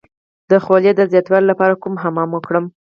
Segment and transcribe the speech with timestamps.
[0.49, 2.65] د خولې د زیاتوالي لپاره کوم حمام وکړم؟